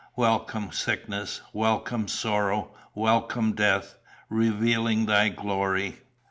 [0.15, 5.99] Welcome sickness, welcome sorrow, welcome death, revealing that glory!